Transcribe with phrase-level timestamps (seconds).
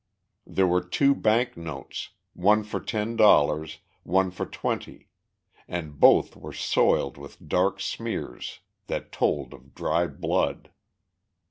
[0.47, 5.09] There were two bank notes, one for ten dollars, one for twenty,
[5.67, 10.71] and both were soiled with dark smears that told of dry blood.